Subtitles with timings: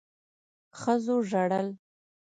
[0.79, 1.67] ښځو ژړل.